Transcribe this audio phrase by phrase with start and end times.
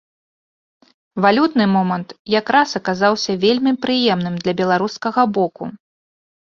[1.25, 2.09] Валютны момант
[2.39, 5.73] якраз аказаўся вельмі прыемным для беларускага боку.